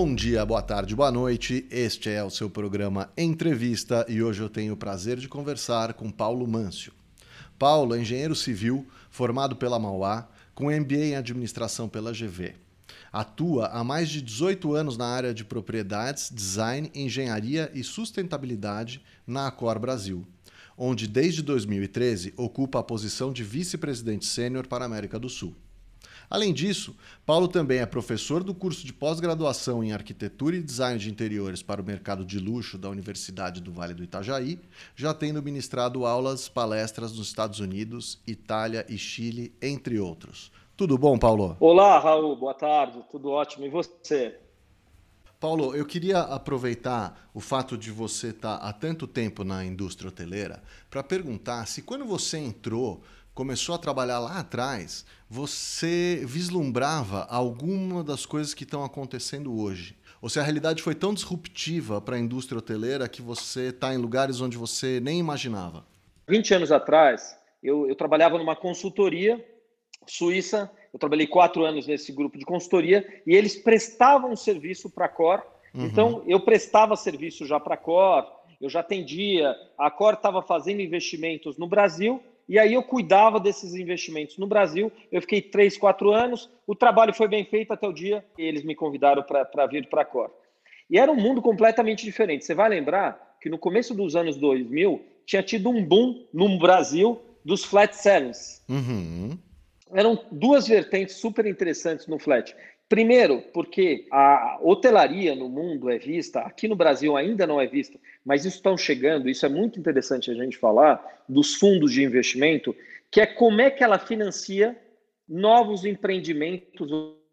[0.00, 1.66] Bom dia, boa tarde, boa noite.
[1.72, 6.08] Este é o seu programa Entrevista e hoje eu tenho o prazer de conversar com
[6.08, 6.92] Paulo Mâncio.
[7.58, 12.54] Paulo é engenheiro civil, formado pela Mauá, com MBA em administração pela GV.
[13.12, 19.48] Atua há mais de 18 anos na área de propriedades, design, engenharia e sustentabilidade na
[19.48, 20.24] Acor Brasil,
[20.76, 25.56] onde desde 2013 ocupa a posição de vice-presidente sênior para a América do Sul.
[26.30, 31.10] Além disso, Paulo também é professor do curso de pós-graduação em Arquitetura e Design de
[31.10, 34.60] Interiores para o Mercado de Luxo da Universidade do Vale do Itajaí,
[34.94, 40.52] já tendo ministrado aulas, palestras nos Estados Unidos, Itália e Chile, entre outros.
[40.76, 41.56] Tudo bom, Paulo?
[41.58, 43.64] Olá, Raul, boa tarde, tudo ótimo.
[43.64, 44.38] E você?
[45.40, 50.60] Paulo, eu queria aproveitar o fato de você estar há tanto tempo na indústria hoteleira
[50.90, 53.02] para perguntar se quando você entrou
[53.38, 59.96] começou a trabalhar lá atrás, você vislumbrava alguma das coisas que estão acontecendo hoje?
[60.20, 63.96] Ou se a realidade foi tão disruptiva para a indústria hoteleira que você está em
[63.96, 65.86] lugares onde você nem imaginava?
[66.26, 69.40] 20 anos atrás, eu, eu trabalhava numa consultoria
[70.04, 75.08] suíça, eu trabalhei quatro anos nesse grupo de consultoria e eles prestavam serviço para a
[75.08, 75.46] Cor.
[75.72, 75.84] Uhum.
[75.84, 78.26] Então, eu prestava serviço já para a Cor,
[78.60, 83.74] eu já atendia, a Cor estava fazendo investimentos no Brasil e aí eu cuidava desses
[83.74, 84.90] investimentos no Brasil.
[85.12, 86.50] Eu fiquei três, quatro anos.
[86.66, 90.02] O trabalho foi bem feito até o dia que eles me convidaram para vir para
[90.02, 90.30] a Cor.
[90.88, 92.46] E era um mundo completamente diferente.
[92.46, 97.20] Você vai lembrar que no começo dos anos 2000 tinha tido um boom no Brasil
[97.44, 98.62] dos flat sellers.
[98.66, 99.38] Uhum.
[99.92, 102.56] Eram duas vertentes super interessantes no flat.
[102.88, 107.98] Primeiro, porque a hotelaria no mundo é vista, aqui no Brasil ainda não é vista,
[108.24, 112.74] mas isso estão chegando, isso é muito interessante a gente falar, dos fundos de investimento,
[113.10, 114.74] que é como é que ela financia
[115.28, 116.90] novos empreendimentos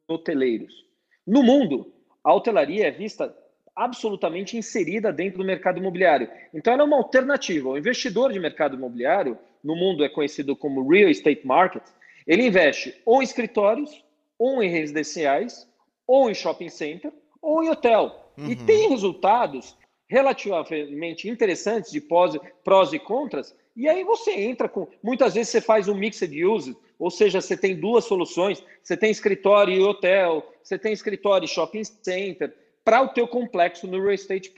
[0.10, 0.86] hoteleiros.
[1.26, 3.34] No mundo, a hotelaria é vista
[3.74, 6.30] absolutamente inserida dentro do mercado imobiliário.
[6.54, 7.70] Então, ela é uma alternativa.
[7.70, 11.84] O investidor de mercado imobiliário, no mundo é conhecido como real estate market,
[12.28, 14.05] ele investe ou em escritórios
[14.38, 15.68] ou em residenciais,
[16.08, 18.32] ou em shopping center, ou em hotel.
[18.38, 18.50] Uhum.
[18.50, 24.88] E tem resultados relativamente interessantes de pós, prós e contras, e aí você entra com.
[25.04, 29.12] Muitas vezes você faz um mixed use, ou seja, você tem duas soluções: você tem
[29.12, 32.54] escritório e hotel, você tem escritório e shopping center,
[32.84, 34.54] para o teu complexo no real estate.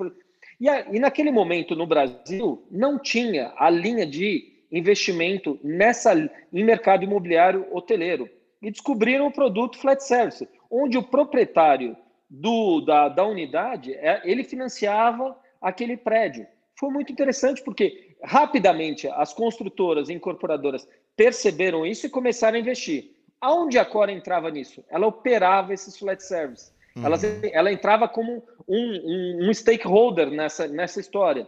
[0.60, 6.14] E, a, e naquele momento no Brasil não tinha a linha de investimento nessa
[6.54, 8.30] em mercado imobiliário hoteleiro
[8.62, 11.96] e descobriram o produto flat service, onde o proprietário
[12.30, 16.46] do, da, da unidade é, ele financiava aquele prédio.
[16.80, 23.16] Foi muito interessante porque rapidamente as construtoras e incorporadoras perceberam isso e começaram a investir.
[23.40, 24.84] Aonde a Cora entrava nisso?
[24.90, 26.72] Ela operava esses flat service.
[26.96, 27.06] Uhum.
[27.06, 27.18] Ela,
[27.52, 31.48] ela entrava como um, um, um, stakeholder nessa, nessa história.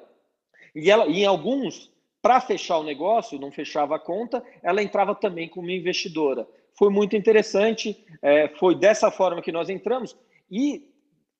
[0.76, 1.91] E, ela, e em alguns,
[2.22, 6.47] para fechar o negócio, não fechava a conta, ela entrava também como investidora
[6.79, 8.01] foi muito interessante.
[8.22, 10.16] É, foi dessa forma que nós entramos.
[10.50, 10.88] E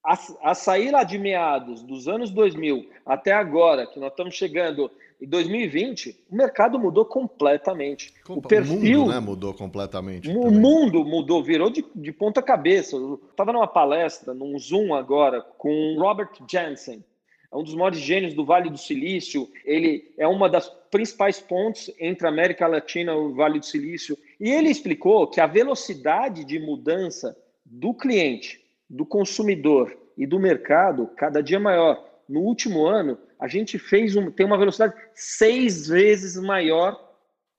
[0.06, 4.92] a, a sair lá de meados dos anos 2000 até agora, que nós estamos chegando
[5.20, 8.14] em 2020, o mercado mudou completamente.
[8.28, 9.02] o perfil.
[9.02, 10.30] O mundo né, mudou completamente.
[10.30, 10.60] O também.
[10.60, 12.96] mundo mudou, virou de, de ponta cabeça.
[12.96, 17.04] Eu estava numa palestra, num Zoom agora, com Robert Jensen,
[17.52, 19.50] é um dos maiores gênios do Vale do Silício.
[19.66, 24.18] Ele é uma das principais pontes entre a América Latina e o Vale do Silício.
[24.40, 27.36] E ele explicou que a velocidade de mudança
[27.66, 32.04] do cliente, do consumidor e do mercado cada dia maior.
[32.28, 36.98] No último ano, a gente fez um, tem uma velocidade seis vezes maior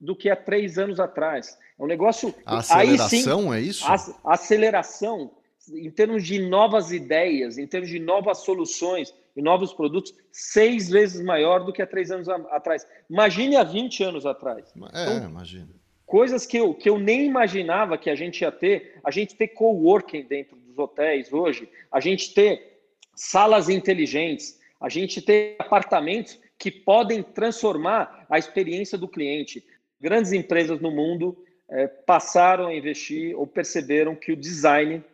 [0.01, 1.59] do que há três anos atrás.
[1.79, 2.35] É um negócio.
[2.47, 3.85] A aceleração sim, é isso?
[3.87, 5.31] A, aceleração
[5.73, 11.23] em termos de novas ideias, em termos de novas soluções e novos produtos, seis vezes
[11.23, 12.87] maior do que há três anos atrás.
[13.09, 14.73] Imagine há 20 anos atrás.
[14.93, 15.80] É, então, imagina.
[16.11, 18.99] Coisas que eu, que eu nem imaginava que a gente ia ter.
[19.05, 22.81] A gente ter coworking dentro dos hotéis hoje, a gente ter
[23.15, 29.65] salas inteligentes, a gente ter apartamentos que podem transformar a experiência do cliente.
[30.01, 35.05] Grandes empresas no mundo é, passaram a investir ou perceberam que o design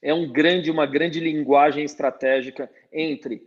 [0.00, 3.42] é um grande, uma grande linguagem estratégica entre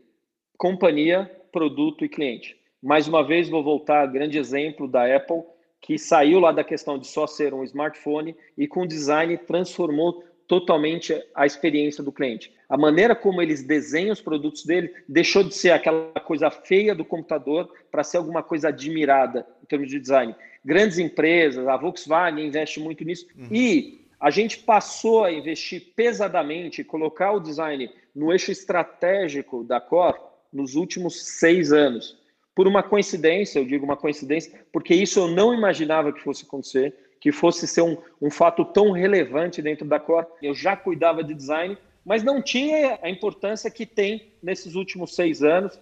[0.57, 2.59] companhia, produto e cliente.
[2.81, 5.43] Mais uma vez, vou voltar ao grande exemplo da Apple,
[5.83, 11.13] que saiu lá da questão de só ser um smartphone e com design transformou totalmente
[11.35, 12.53] a experiência do cliente.
[12.69, 17.03] A maneira como eles desenham os produtos dele deixou de ser aquela coisa feia do
[17.03, 20.33] computador para ser alguma coisa admirada em termos de design.
[20.63, 23.47] Grandes empresas, a Volkswagen investe muito nisso uhum.
[23.51, 30.17] e a gente passou a investir pesadamente, colocar o design no eixo estratégico da Cor
[30.51, 32.22] nos últimos seis anos.
[32.55, 36.93] Por uma coincidência, eu digo uma coincidência, porque isso eu não imaginava que fosse acontecer,
[37.19, 40.27] que fosse ser um, um fato tão relevante dentro da Cor.
[40.41, 45.41] Eu já cuidava de design, mas não tinha a importância que tem nesses últimos seis
[45.41, 45.79] anos.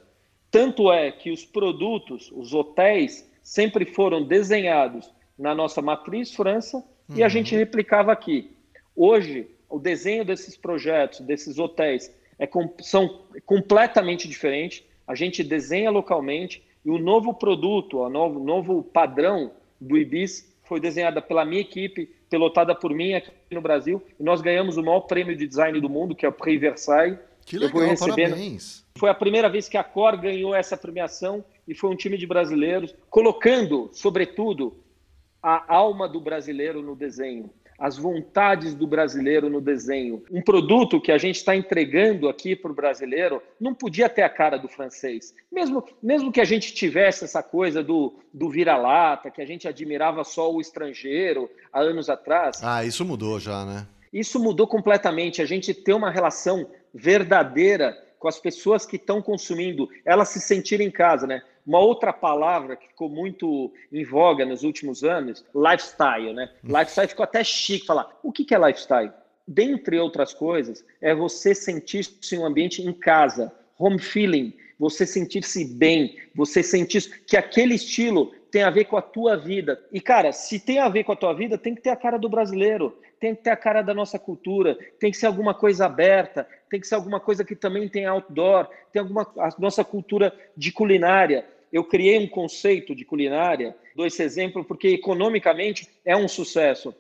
[0.50, 7.17] Tanto é que os produtos, os hotéis, sempre foram desenhados na nossa matriz França uhum.
[7.17, 7.29] e a uhum.
[7.29, 8.56] gente replicava aqui.
[8.95, 12.47] Hoje, o desenho desses projetos, desses hotéis, é,
[12.81, 14.83] são completamente diferentes.
[15.12, 20.80] A gente desenha localmente e o novo produto, o novo, novo padrão do Ibis foi
[20.80, 25.02] desenhada pela minha equipe, pilotada por mim aqui no Brasil, e nós ganhamos o maior
[25.02, 27.19] prêmio de design do mundo, que é o Prix Versailles.
[27.46, 28.86] Que legal, parabéns!
[28.98, 32.25] Foi a primeira vez que a Cor ganhou essa premiação e foi um time de
[32.25, 34.78] brasileiros, colocando, sobretudo,
[35.44, 37.50] a alma do brasileiro no desenho
[37.81, 40.24] as vontades do brasileiro no desenho.
[40.31, 44.30] Um produto que a gente está entregando aqui para o brasileiro não podia ter a
[44.30, 45.33] cara do francês.
[45.51, 50.24] Mesmo, mesmo que a gente tivesse essa coisa do, do vira-lata, que a gente admirava
[50.24, 52.62] só o estrangeiro há anos atrás.
[52.63, 53.88] Ah, isso mudou já, né?
[54.13, 55.42] Isso mudou completamente.
[55.42, 60.88] A gente tem uma relação verdadeira com as pessoas que estão consumindo, elas se sentirem
[60.88, 61.42] em casa, né?
[61.66, 66.50] Uma outra palavra que ficou muito em voga nos últimos anos, lifestyle, né?
[66.63, 66.78] Hum.
[66.78, 68.19] Lifestyle ficou até chique falar.
[68.24, 69.12] O que é lifestyle?
[69.48, 75.66] Dentre outras coisas, é você sentir-se em um ambiente em casa, home feeling, você sentir-se
[75.66, 79.80] bem, você sentir que aquele estilo tem a ver com a tua vida.
[79.92, 82.18] E, cara, se tem a ver com a tua vida, tem que ter a cara
[82.18, 85.85] do brasileiro, tem que ter a cara da nossa cultura, tem que ser alguma coisa
[85.85, 90.33] aberta, tem que ser alguma coisa que também tem outdoor, tem alguma a nossa cultura
[90.57, 91.45] de culinária.
[91.71, 96.95] Eu criei um conceito de culinária, dou esse exemplo porque economicamente é um sucesso.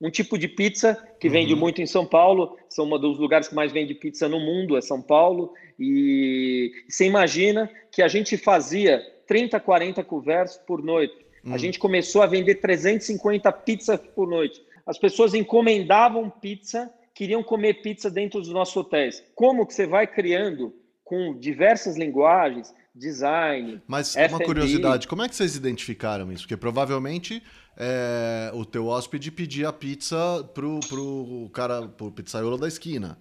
[0.00, 1.32] Um tipo de pizza que uhum.
[1.32, 4.76] vende muito em São Paulo, são um dos lugares que mais vende pizza no mundo,
[4.76, 5.52] é São Paulo.
[5.76, 11.16] E você imagina que a gente fazia 30, 40 conversas por noite.
[11.44, 11.52] Uhum.
[11.52, 14.67] A gente começou a vender 350 pizzas por noite.
[14.88, 19.22] As pessoas encomendavam pizza, queriam comer pizza dentro dos nossos hotéis.
[19.34, 20.74] Como que você vai criando
[21.04, 23.82] com diversas linguagens, design.
[23.86, 26.44] Mas uma curiosidade, como é que vocês identificaram isso?
[26.44, 27.42] Porque provavelmente
[27.76, 30.16] é, o teu hóspede pedia a pizza
[30.54, 33.18] pro, pro cara, pro pizzaiolo da esquina.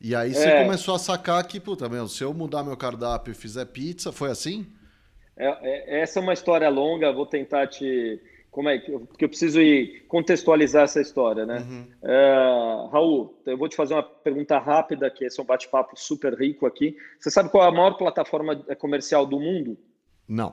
[0.00, 0.62] E aí você é.
[0.62, 4.30] começou a sacar que, puta, meu, se eu mudar meu cardápio e fizer pizza, foi
[4.30, 4.66] assim?
[5.36, 9.28] É, é, essa é uma história longa, vou tentar te, como é que porque eu
[9.28, 11.58] preciso ir contextualizar essa história, né?
[11.58, 11.86] Uhum.
[12.02, 16.34] Uh, Raul, eu vou te fazer uma pergunta rápida, que esse é um bate-papo super
[16.34, 16.96] rico aqui.
[17.18, 19.78] Você sabe qual é a maior plataforma comercial do mundo?
[20.28, 20.48] Não.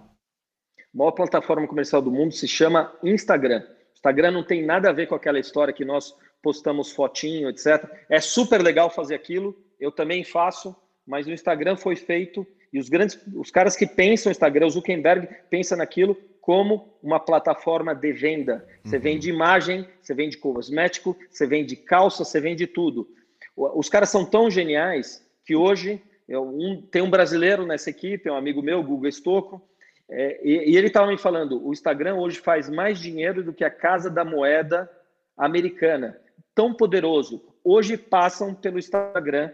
[0.78, 3.64] A maior plataforma comercial do mundo se chama Instagram.
[3.96, 7.84] Instagram não tem nada a ver com aquela história que nós postamos fotinho, etc.
[8.10, 12.90] É super legal fazer aquilo, eu também faço, mas o Instagram foi feito e os
[12.90, 16.16] grandes, os caras que pensam no Instagram, o Zuckerberg pensa naquilo
[16.48, 18.66] como uma plataforma de venda.
[18.82, 19.02] Você uhum.
[19.02, 23.06] vende imagem, você vende cosmético, você vende calça, você vende tudo.
[23.54, 28.32] Os caras são tão geniais que hoje eu, um, tem um brasileiro nessa equipe, é
[28.32, 29.62] um amigo meu, Guga Estocco,
[30.10, 33.66] é, e, e, ele estava me falando: o Instagram hoje faz mais dinheiro do que
[33.66, 34.90] a Casa da Moeda
[35.36, 36.18] americana.
[36.56, 37.44] Tão poderoso.
[37.62, 39.52] Hoje passam pelo Instagram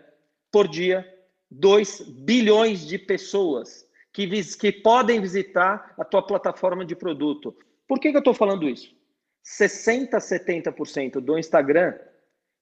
[0.52, 1.12] por dia
[1.50, 3.84] 2 bilhões de pessoas
[4.14, 4.28] que,
[4.58, 7.56] que podem visitar a tua plataforma de produto.
[7.88, 8.96] Por que, que eu estou falando isso?
[9.44, 11.96] 60%, 70% do Instagram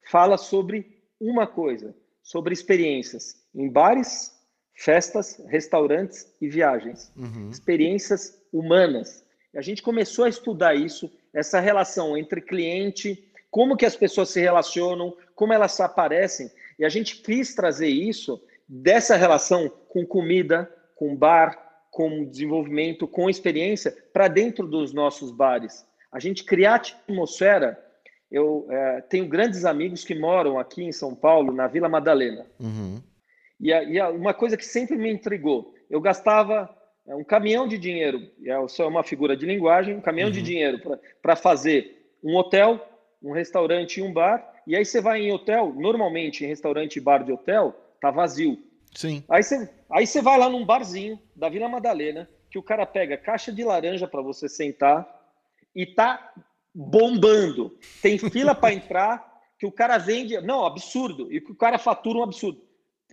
[0.09, 4.31] fala sobre uma coisa, sobre experiências em bares,
[4.73, 7.11] festas, restaurantes e viagens.
[7.15, 7.49] Uhum.
[7.49, 9.23] Experiências humanas.
[9.55, 14.39] A gente começou a estudar isso, essa relação entre cliente, como que as pessoas se
[14.39, 21.15] relacionam, como elas aparecem, e a gente quis trazer isso dessa relação com comida, com
[21.15, 21.57] bar,
[21.89, 25.83] com desenvolvimento, com experiência para dentro dos nossos bares.
[26.11, 27.83] A gente criar atmosfera.
[28.29, 32.45] Eu é, tenho grandes amigos que moram aqui em São Paulo, na Vila Madalena.
[32.59, 33.01] Uhum.
[33.59, 36.69] E, a, e a, uma coisa que sempre me intrigou, eu gastava
[37.07, 40.33] é, um caminhão de dinheiro, é só uma figura de linguagem, um caminhão uhum.
[40.33, 40.79] de dinheiro
[41.19, 42.79] para fazer um hotel,
[43.23, 44.53] um restaurante e um bar.
[44.67, 48.69] E aí você vai em hotel, normalmente em restaurante e bar de hotel, tá vazio.
[48.93, 49.23] Sim.
[49.29, 53.17] Aí você, aí você vai lá num barzinho da Vila Madalena, que o cara pega
[53.17, 55.07] caixa de laranja para você sentar
[55.75, 56.33] e tá
[56.73, 57.77] bombando.
[58.01, 60.39] Tem fila para entrar, que o cara vende.
[60.41, 61.31] Não, absurdo.
[61.31, 62.61] E que o cara fatura um absurdo.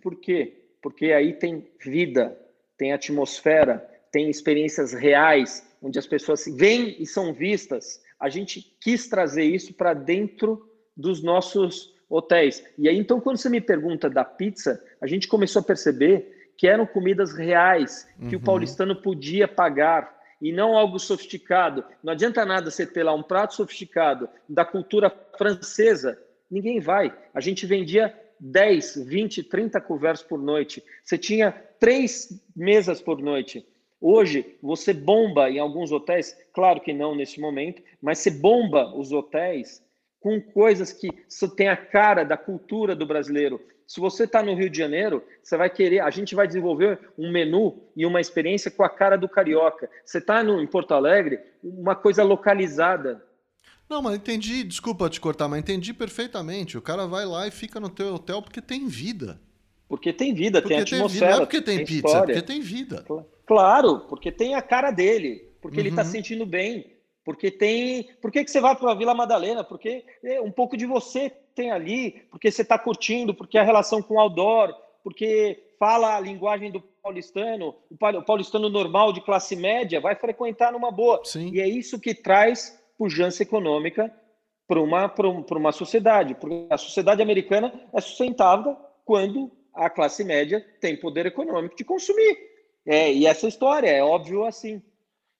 [0.02, 0.70] Por quê?
[0.82, 2.38] Porque aí tem vida,
[2.76, 3.78] tem atmosfera,
[4.10, 8.00] tem experiências reais, onde as pessoas vêm e são vistas.
[8.18, 12.64] A gente quis trazer isso para dentro dos nossos hotéis.
[12.78, 16.66] E aí, então, quando você me pergunta da pizza, a gente começou a perceber que
[16.66, 18.42] eram comidas reais, que uhum.
[18.42, 21.84] o paulistano podia pagar e não algo sofisticado.
[22.02, 26.18] Não adianta nada você ter lá um prato sofisticado da cultura francesa,
[26.50, 27.16] ninguém vai.
[27.34, 30.82] A gente vendia 10, 20, 30 conversas por noite.
[31.02, 33.66] Você tinha três mesas por noite.
[34.00, 39.12] Hoje, você bomba em alguns hotéis, claro que não nesse momento, mas você bomba os
[39.12, 39.82] hotéis
[40.20, 41.08] com coisas que
[41.56, 43.60] tem a cara da cultura do brasileiro.
[43.86, 47.32] Se você está no Rio de Janeiro, você vai querer, a gente vai desenvolver um
[47.32, 49.88] menu e uma experiência com a cara do carioca.
[50.04, 53.24] Você está em Porto Alegre, uma coisa localizada.
[53.88, 56.76] Não, mas entendi, desculpa te cortar, mas entendi perfeitamente.
[56.76, 59.40] O cara vai lá e fica no teu hotel porque tem vida.
[59.88, 61.08] Porque tem vida, porque tem atmosfera.
[61.08, 61.26] Vida.
[61.30, 62.34] Não é porque tem, tem pizza, é história.
[62.34, 63.04] porque tem vida.
[63.46, 65.86] Claro, porque tem a cara dele, porque tá uhum.
[65.86, 66.97] ele está sentindo bem,
[67.28, 68.08] porque tem.
[68.22, 69.62] Por que, que você vai para a Vila Madalena?
[69.62, 74.00] Porque é, um pouco de você tem ali, porque você está curtindo, porque a relação
[74.00, 80.00] com o outdoor, porque fala a linguagem do paulistano, o paulistano normal de classe média
[80.00, 81.20] vai frequentar numa boa.
[81.22, 81.50] Sim.
[81.52, 84.10] E é isso que traz pujança econômica
[84.66, 85.14] para uma,
[85.50, 86.34] uma sociedade.
[86.34, 92.38] Porque a sociedade americana é sustentável quando a classe média tem poder econômico de consumir.
[92.86, 94.82] É, e essa história é óbvio assim.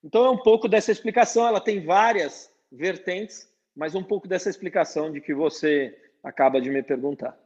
[0.03, 5.11] Então é um pouco dessa explicação, ela tem várias vertentes, mas um pouco dessa explicação
[5.11, 7.37] de que você acaba de me perguntar.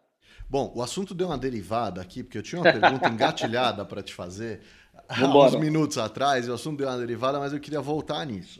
[0.49, 4.13] Bom, o assunto deu uma derivada aqui, porque eu tinha uma pergunta engatilhada para te
[4.13, 4.61] fazer
[5.09, 5.49] Vambora.
[5.49, 8.59] uns minutos atrás, e o assunto deu uma derivada, mas eu queria voltar nisso.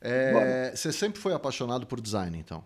[0.00, 2.64] É, você sempre foi apaixonado por design, então?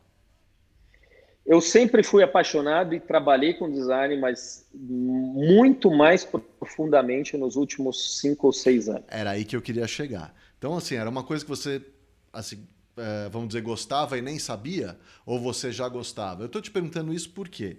[1.47, 8.49] Eu sempre fui apaixonado e trabalhei com design, mas muito mais profundamente nos últimos cinco
[8.49, 9.05] ou seis anos.
[9.09, 10.35] Era aí que eu queria chegar.
[10.59, 11.81] Então, assim, era uma coisa que você,
[12.33, 14.99] assim, é, vamos dizer, gostava e nem sabia?
[15.25, 16.43] Ou você já gostava?
[16.43, 17.79] Eu estou te perguntando isso por quê?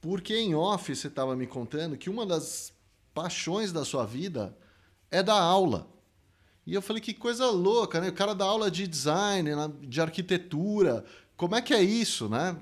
[0.00, 2.72] Porque em off você estava me contando que uma das
[3.14, 4.56] paixões da sua vida
[5.10, 5.88] é dar aula.
[6.66, 8.10] E eu falei, que coisa louca, né?
[8.10, 11.02] O cara dá aula de design, de arquitetura.
[11.34, 12.54] Como é que é isso, né?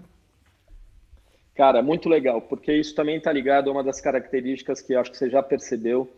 [1.57, 5.17] Cara, muito legal, porque isso também está ligado a uma das características que acho que
[5.17, 6.09] você já percebeu,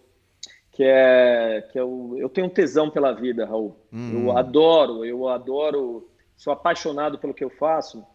[0.78, 3.76] que é que eu, é eu tenho um tesão pela vida, Raul.
[3.92, 4.26] Hum.
[4.26, 8.06] Eu adoro, eu adoro, sou apaixonado pelo que eu faço.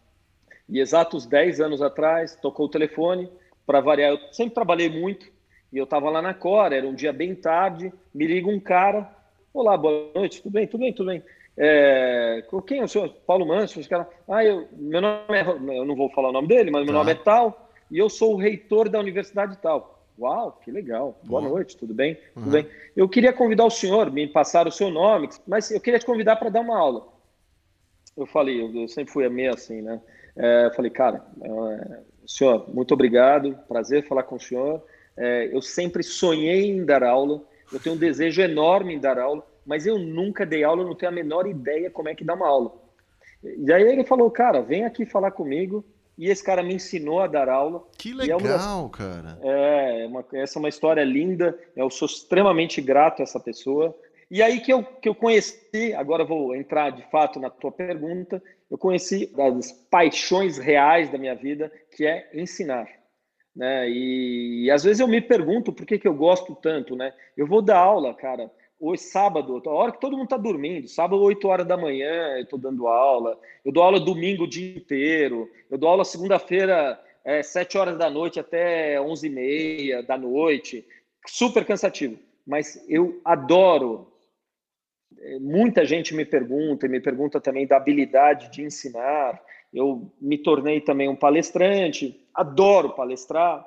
[0.66, 3.30] E exatos 10 anos atrás, tocou o telefone,
[3.66, 5.26] para variar, eu sempre trabalhei muito,
[5.70, 9.14] e eu estava lá na Cora, era um dia bem tarde, me liga um cara,
[9.54, 10.66] Olá, boa noite, tudo bem?
[10.66, 11.22] Tudo bem, tudo bem.
[11.56, 13.08] É, quem é o senhor?
[13.24, 14.08] Paulo Manso, os caras.
[14.28, 15.42] Ah, eu, meu nome é.
[15.78, 16.98] Eu não vou falar o nome dele, mas meu tá.
[16.98, 19.93] nome é tal, e eu sou o reitor da universidade tal.
[20.18, 21.18] Uau, que legal.
[21.24, 21.48] Boa Bom.
[21.48, 22.18] noite, tudo bem?
[22.36, 22.42] Uhum.
[22.44, 22.68] Tudo bem.
[22.94, 26.36] Eu queria convidar o senhor, me passar o seu nome, mas eu queria te convidar
[26.36, 27.08] para dar uma aula.
[28.16, 30.00] Eu falei, eu, eu sempre fui meio assim, né?
[30.36, 34.84] É, eu falei, cara, é, senhor, muito obrigado, prazer falar com o senhor.
[35.16, 37.42] É, eu sempre sonhei em dar aula
[37.72, 40.94] eu tenho um desejo enorme em dar aula, mas eu nunca dei aula, eu não
[40.94, 42.72] tenho a menor ideia como é que dá uma aula.
[43.42, 45.84] E aí ele falou, cara, vem aqui falar comigo.
[46.16, 47.84] E esse cara me ensinou a dar aula.
[47.98, 48.38] Que legal,
[48.92, 49.38] é cara.
[49.42, 51.58] É, uma, essa é uma história linda.
[51.74, 53.96] Eu sou extremamente grato a essa pessoa.
[54.30, 58.42] E aí que eu, que eu conheci, agora vou entrar de fato na tua pergunta,
[58.70, 62.88] eu conheci das paixões reais da minha vida, que é ensinar.
[63.54, 63.88] Né?
[63.88, 67.12] E, e, às vezes eu me pergunto por que, que eu gosto tanto, né?
[67.36, 68.50] Eu vou dar aula, cara,
[68.86, 72.42] hoje sábado, a hora que todo mundo está dormindo, sábado 8 horas da manhã eu
[72.42, 77.42] estou dando aula, eu dou aula domingo o dia inteiro, eu dou aula segunda-feira é,
[77.42, 80.86] 7 horas da noite até 11 e meia da noite,
[81.26, 84.12] super cansativo, mas eu adoro.
[85.18, 89.40] É, muita gente me pergunta, e me pergunta também da habilidade de ensinar,
[89.72, 93.66] eu me tornei também um palestrante, adoro palestrar,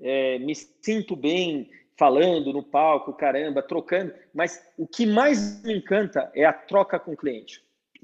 [0.00, 6.30] é, me sinto bem falando no palco, caramba, trocando, mas o que mais me encanta
[6.34, 7.62] é a troca com o cliente.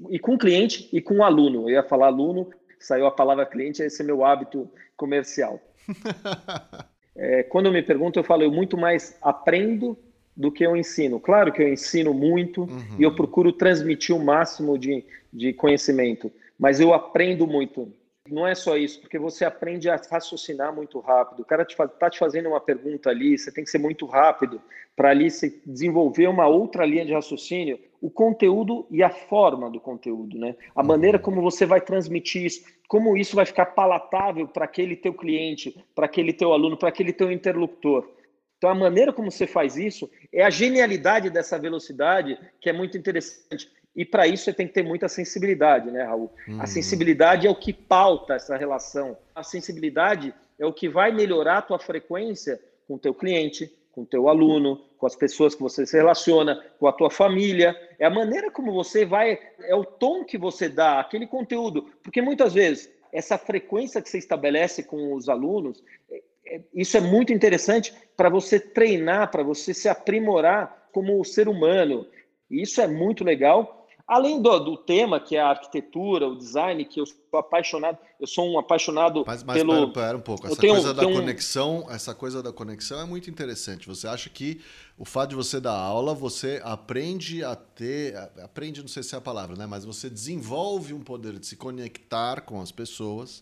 [0.09, 1.69] E com o cliente e com o aluno.
[1.69, 5.59] Eu ia falar aluno, saiu a palavra cliente, esse é meu hábito comercial.
[7.15, 9.97] é, quando me perguntam, eu falo, eu muito mais aprendo
[10.35, 11.19] do que eu ensino.
[11.19, 12.95] Claro que eu ensino muito uhum.
[12.97, 17.93] e eu procuro transmitir o máximo de, de conhecimento, mas eu aprendo muito.
[18.31, 21.41] Não é só isso, porque você aprende a raciocinar muito rápido.
[21.41, 24.05] O cara está te, tá te fazendo uma pergunta ali, você tem que ser muito
[24.05, 24.61] rápido
[24.95, 29.81] para ali se desenvolver uma outra linha de raciocínio, o conteúdo e a forma do
[29.81, 30.55] conteúdo, né?
[30.73, 35.13] A maneira como você vai transmitir isso, como isso vai ficar palatável para aquele teu
[35.13, 38.09] cliente, para aquele teu aluno, para aquele teu interlocutor.
[38.57, 42.97] Então, a maneira como você faz isso é a genialidade dessa velocidade que é muito
[42.97, 43.69] interessante.
[43.95, 46.31] E para isso você tem que ter muita sensibilidade, né, Raul?
[46.47, 46.61] Uhum.
[46.61, 49.17] A sensibilidade é o que pauta essa relação.
[49.35, 54.01] A sensibilidade é o que vai melhorar a tua frequência com o teu cliente, com
[54.01, 57.75] o teu aluno, com as pessoas que você se relaciona, com a tua família.
[57.99, 61.87] É a maneira como você vai, é o tom que você dá, aquele conteúdo.
[62.01, 67.01] Porque muitas vezes essa frequência que você estabelece com os alunos, é, é, isso é
[67.01, 72.07] muito interessante para você treinar, para você se aprimorar como ser humano.
[72.49, 73.80] E isso é muito legal
[74.11, 78.27] Além do, do, tema, que é a arquitetura, o design, que eu sou apaixonado, eu
[78.27, 79.93] sou um apaixonado mas, mas pelo...
[79.93, 83.87] Pera um pouco, essa tenho, coisa da conexão, essa coisa da conexão é muito interessante.
[83.87, 84.59] Você acha que
[84.97, 89.17] o fato de você dar aula, você aprende a ter, aprende, não sei se é
[89.17, 89.65] a palavra, né?
[89.65, 93.41] Mas você desenvolve um poder de se conectar com as pessoas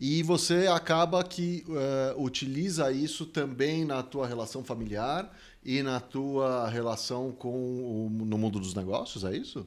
[0.00, 5.32] e você acaba que uh, utiliza isso também na tua relação familiar
[5.64, 9.64] e na tua relação com o, no mundo dos negócios, é isso?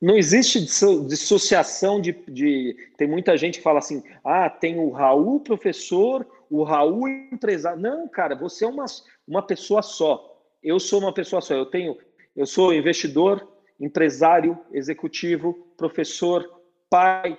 [0.00, 5.40] Não existe dissociação de, de, Tem muita gente que fala assim: ah, tem o Raul
[5.40, 7.80] professor, o Raul empresário.
[7.80, 8.84] Não, cara, você é uma,
[9.26, 10.38] uma pessoa só.
[10.62, 11.54] Eu sou uma pessoa só.
[11.54, 11.96] Eu tenho,
[12.34, 13.48] eu sou investidor,
[13.80, 16.60] empresário, executivo, professor,
[16.90, 17.38] pai,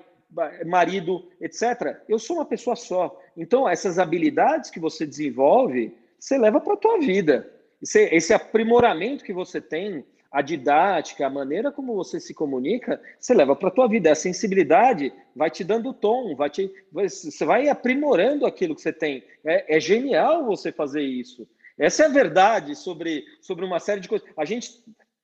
[0.65, 2.01] marido, etc.
[2.09, 3.19] Eu sou uma pessoa só.
[3.35, 7.51] Então, essas habilidades que você desenvolve, você leva para a tua vida.
[7.81, 10.03] Esse, esse aprimoramento que você tem
[10.37, 14.11] a didática, a maneira como você se comunica, você leva para a tua vida.
[14.11, 19.23] A sensibilidade vai te dando tom, vai te, você vai aprimorando aquilo que você tem.
[19.43, 21.47] É, é genial você fazer isso.
[21.75, 24.27] Essa é a verdade sobre, sobre uma série de coisas.
[24.37, 24.73] A gente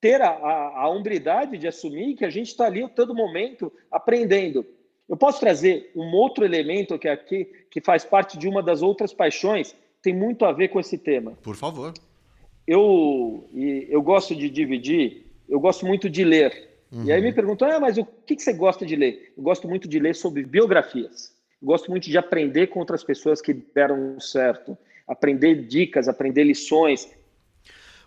[0.02, 3.72] ter a, a, a hombridade de assumir que a gente está ali a todo momento
[3.92, 4.66] aprendendo.
[5.08, 9.14] Eu posso trazer um outro elemento que aqui que faz parte de uma das outras
[9.14, 11.38] paixões, tem muito a ver com esse tema.
[11.44, 11.94] Por favor
[12.68, 16.70] eu, eu gosto de dividir, eu gosto muito de ler.
[16.92, 17.06] Uhum.
[17.06, 17.34] E aí me uhum.
[17.34, 19.34] perguntam, ah, mas o que, que você gosta de ler?
[19.36, 21.34] Eu gosto muito de ler sobre biografias.
[21.62, 24.78] Eu gosto muito de aprender com outras pessoas que deram certo.
[25.08, 27.10] Aprender dicas, aprender lições.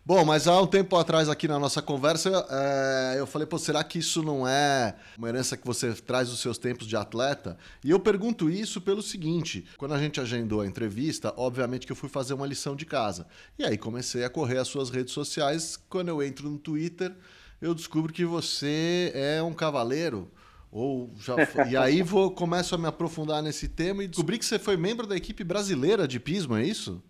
[0.06, 3.82] Bom, mas há um tempo atrás aqui na nossa conversa, é, eu falei, pô, será
[3.82, 7.58] que isso não é uma herança que você traz dos seus tempos de atleta?
[7.82, 11.96] E eu pergunto isso pelo seguinte: quando a gente agendou a entrevista, obviamente que eu
[11.96, 13.26] fui fazer uma lição de casa.
[13.58, 15.76] E aí comecei a correr as suas redes sociais.
[15.88, 17.12] Quando eu entro no Twitter,
[17.60, 20.30] eu descubro que você é um cavaleiro.
[20.70, 21.34] Ou já
[21.68, 25.04] e aí vou começo a me aprofundar nesse tema e descobri que você foi membro
[25.04, 27.02] da equipe brasileira de pismo, é isso?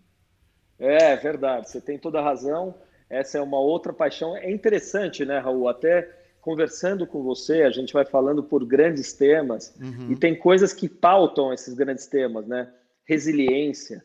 [0.79, 2.73] É verdade, você tem toda a razão.
[3.09, 4.35] Essa é uma outra paixão.
[4.35, 5.69] É interessante, né, Raul?
[5.69, 6.09] Até
[6.41, 10.11] conversando com você, a gente vai falando por grandes temas uhum.
[10.11, 12.71] e tem coisas que pautam esses grandes temas, né?
[13.05, 14.03] Resiliência,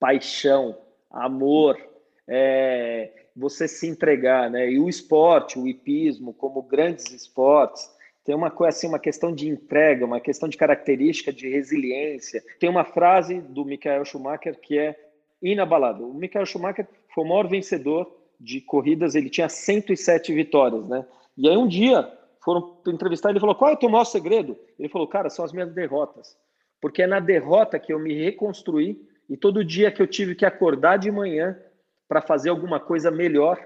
[0.00, 0.76] paixão,
[1.10, 1.78] amor,
[2.26, 4.70] é, você se entregar, né?
[4.70, 7.88] E o esporte, o hipismo, como grandes esportes,
[8.24, 12.42] tem uma coisa assim, uma questão de entrega, uma questão de característica de resiliência.
[12.58, 14.96] Tem uma frase do Michael Schumacher que é
[15.42, 16.08] inabalável.
[16.08, 21.04] O Michael Schumacher foi o maior vencedor de corridas, ele tinha 107 vitórias, né?
[21.36, 22.10] E aí um dia
[22.42, 25.52] foram entrevistar ele falou: "Qual é o teu maior segredo?" Ele falou: "Cara, são as
[25.52, 26.36] minhas derrotas.
[26.80, 30.44] Porque é na derrota que eu me reconstruí e todo dia que eu tive que
[30.44, 31.58] acordar de manhã
[32.06, 33.58] para fazer alguma coisa melhor,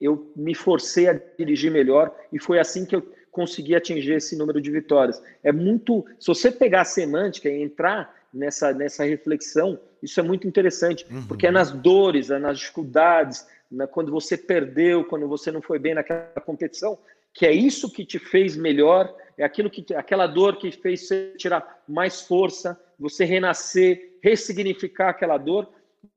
[0.00, 4.60] eu me forcei a dirigir melhor e foi assim que eu consegui atingir esse número
[4.60, 5.22] de vitórias.
[5.42, 10.46] É muito, se você pegar a semântica e entrar nessa nessa reflexão, isso é muito
[10.46, 11.26] interessante, uhum.
[11.26, 15.78] porque é nas dores, é nas dificuldades, né, quando você perdeu, quando você não foi
[15.78, 16.98] bem naquela competição,
[17.32, 21.34] que é isso que te fez melhor, é aquilo que aquela dor que fez você
[21.36, 25.68] tirar mais força, você renascer, ressignificar aquela dor.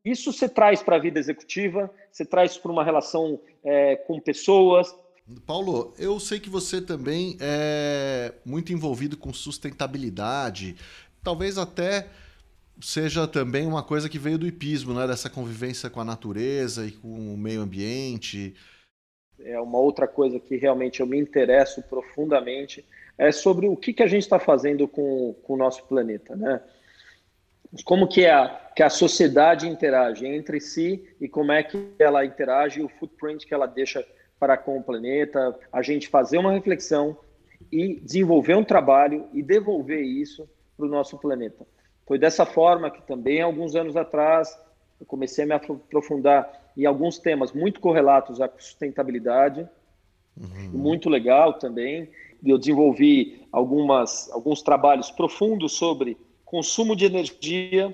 [0.05, 4.95] Isso você traz para a vida executiva, você traz para uma relação é, com pessoas.
[5.45, 10.75] Paulo, eu sei que você também é muito envolvido com sustentabilidade,
[11.23, 12.07] talvez até
[12.81, 15.07] seja também uma coisa que veio do hipismo, né?
[15.07, 18.55] dessa convivência com a natureza e com o meio ambiente.
[19.39, 22.85] É uma outra coisa que realmente eu me interesso profundamente
[23.17, 26.61] é sobre o que, que a gente está fazendo com, com o nosso planeta, né?
[27.83, 32.81] Como que a, que a sociedade interage entre si e como é que ela interage,
[32.81, 34.05] o footprint que ela deixa
[34.39, 37.17] para com o planeta, a gente fazer uma reflexão
[37.71, 41.65] e desenvolver um trabalho e devolver isso para o nosso planeta.
[42.07, 44.57] Foi dessa forma que também, alguns anos atrás,
[44.99, 49.67] eu comecei a me aprofundar em alguns temas muito correlatos à sustentabilidade,
[50.39, 50.69] uhum.
[50.71, 52.09] muito legal também.
[52.45, 57.93] Eu desenvolvi algumas, alguns trabalhos profundos sobre consumo de energia,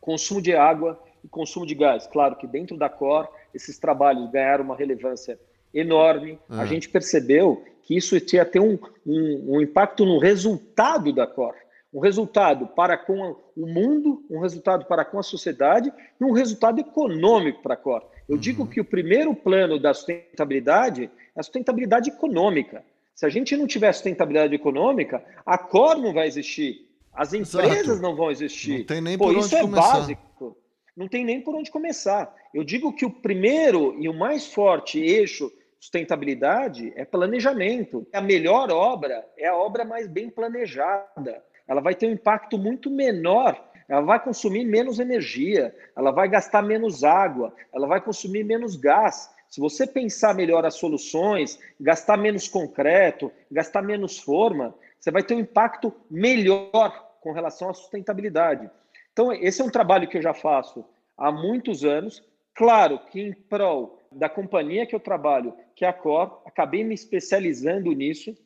[0.00, 2.06] consumo de água e consumo de gás.
[2.06, 5.38] Claro que dentro da COR, esses trabalhos ganharam uma relevância
[5.74, 6.38] enorme.
[6.48, 6.66] A ah.
[6.66, 11.54] gente percebeu que isso ia ter um, um, um impacto no resultado da Cor.
[11.92, 16.80] Um resultado para com o mundo, um resultado para com a sociedade e um resultado
[16.80, 18.02] econômico para a Cor.
[18.28, 18.40] Eu uhum.
[18.40, 22.84] digo que o primeiro plano da sustentabilidade é a sustentabilidade econômica.
[23.14, 26.86] Se a gente não tiver sustentabilidade econômica, a Cor não vai existir.
[27.14, 28.02] As empresas Exato.
[28.02, 28.80] não vão existir.
[28.80, 29.92] Não tem nem Pô, por isso onde é começar.
[29.92, 30.56] básico.
[30.94, 32.34] Não tem nem por onde começar.
[32.52, 38.06] Eu digo que o primeiro e o mais forte eixo sustentabilidade é planejamento.
[38.12, 41.42] A melhor obra é a obra mais bem planejada.
[41.66, 46.62] Ela vai ter um impacto muito menor ela vai consumir menos energia, ela vai gastar
[46.62, 49.30] menos água, ela vai consumir menos gás.
[49.48, 55.34] Se você pensar melhor as soluções, gastar menos concreto, gastar menos forma, você vai ter
[55.34, 58.68] um impacto melhor com relação à sustentabilidade.
[59.12, 60.84] Então, esse é um trabalho que eu já faço
[61.16, 62.24] há muitos anos.
[62.54, 66.94] Claro que em prol da companhia que eu trabalho, que é a Cor, acabei me
[66.94, 68.36] especializando nisso.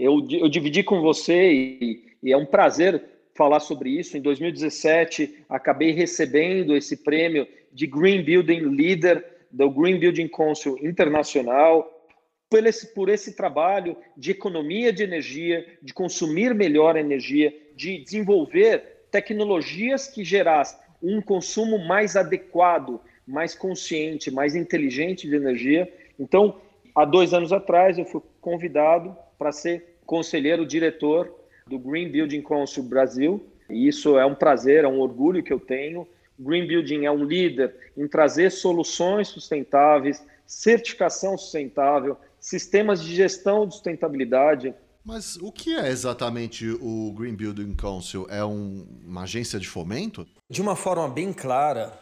[0.00, 4.16] Eu, eu dividi com você e, e é um prazer falar sobre isso.
[4.16, 12.08] Em 2017, acabei recebendo esse prêmio de Green Building Leader do Green Building Council Internacional
[12.48, 19.04] por esse, por esse trabalho de economia de energia, de consumir melhor energia, de desenvolver
[19.10, 25.92] tecnologias que gerassem um consumo mais adequado, mais consciente, mais inteligente de energia.
[26.18, 26.58] Então,
[26.94, 31.32] há dois anos atrás, eu fui convidado para ser conselheiro diretor
[31.64, 33.46] do Green Building Council Brasil.
[33.70, 36.04] E isso é um prazer, é um orgulho que eu tenho.
[36.36, 43.74] Green Building é um líder em trazer soluções sustentáveis, certificação sustentável, sistemas de gestão de
[43.74, 44.74] sustentabilidade.
[45.04, 48.26] Mas o que é exatamente o Green Building Council?
[48.28, 50.26] É um, uma agência de fomento?
[50.48, 51.92] De uma forma bem clara,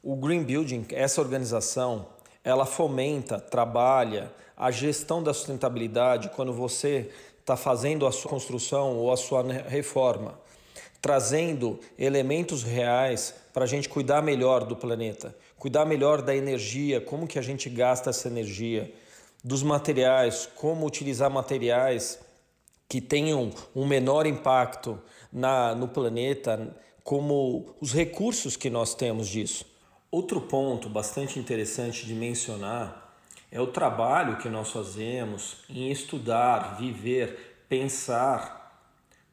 [0.00, 2.06] o Green Building, essa organização,
[2.44, 7.10] ela fomenta, trabalha a gestão da sustentabilidade quando você
[7.42, 10.38] está fazendo a sua construção ou a sua reforma,
[11.00, 17.26] trazendo elementos reais para a gente cuidar melhor do planeta, cuidar melhor da energia, como
[17.26, 18.94] que a gente gasta essa energia,
[19.42, 22.20] dos materiais, como utilizar materiais
[22.88, 25.00] que tenham um menor impacto
[25.32, 29.66] na, no planeta, como os recursos que nós temos disso.
[30.12, 33.01] Outro ponto bastante interessante de mencionar
[33.52, 38.62] é o trabalho que nós fazemos em estudar, viver, pensar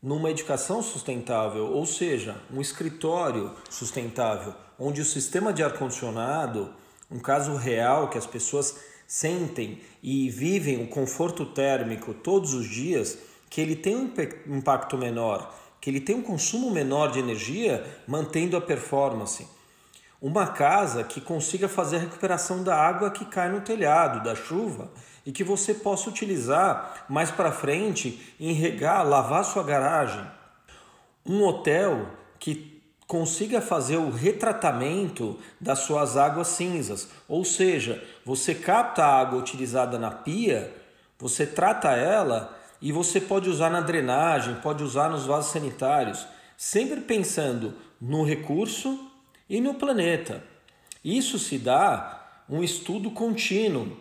[0.03, 6.73] numa educação sustentável, ou seja, um escritório sustentável, onde o sistema de ar-condicionado,
[7.09, 8.77] um caso real que as pessoas
[9.07, 13.17] sentem e vivem o conforto térmico todos os dias,
[13.49, 18.57] que ele tem um impacto menor, que ele tem um consumo menor de energia, mantendo
[18.57, 19.47] a performance
[20.21, 24.91] uma casa que consiga fazer a recuperação da água que cai no telhado, da chuva,
[25.25, 30.25] e que você possa utilizar mais para frente em regar, lavar sua garagem.
[31.25, 39.03] Um hotel que consiga fazer o retratamento das suas águas cinzas, ou seja, você capta
[39.03, 40.73] a água utilizada na pia,
[41.17, 47.01] você trata ela e você pode usar na drenagem, pode usar nos vasos sanitários, sempre
[47.01, 49.08] pensando no recurso
[49.49, 50.43] e no planeta.
[51.03, 53.97] Isso se dá um estudo contínuo